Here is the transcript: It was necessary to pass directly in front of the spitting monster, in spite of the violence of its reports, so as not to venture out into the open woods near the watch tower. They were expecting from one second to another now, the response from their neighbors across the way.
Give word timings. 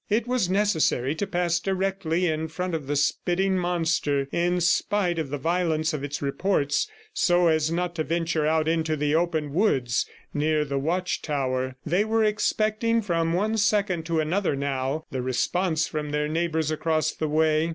It 0.09 0.25
was 0.27 0.49
necessary 0.49 1.13
to 1.13 1.27
pass 1.27 1.59
directly 1.59 2.25
in 2.25 2.47
front 2.47 2.73
of 2.73 2.87
the 2.87 2.95
spitting 2.95 3.55
monster, 3.55 4.27
in 4.31 4.59
spite 4.59 5.19
of 5.19 5.29
the 5.29 5.37
violence 5.37 5.93
of 5.93 6.03
its 6.03 6.23
reports, 6.23 6.87
so 7.13 7.49
as 7.49 7.71
not 7.71 7.93
to 7.97 8.03
venture 8.03 8.47
out 8.47 8.67
into 8.67 8.95
the 8.95 9.13
open 9.13 9.53
woods 9.53 10.07
near 10.33 10.65
the 10.65 10.79
watch 10.79 11.21
tower. 11.21 11.75
They 11.85 12.03
were 12.03 12.23
expecting 12.23 13.03
from 13.03 13.33
one 13.33 13.57
second 13.57 14.07
to 14.07 14.19
another 14.19 14.55
now, 14.55 15.05
the 15.11 15.21
response 15.21 15.85
from 15.87 16.09
their 16.09 16.27
neighbors 16.27 16.71
across 16.71 17.11
the 17.11 17.29
way. 17.29 17.69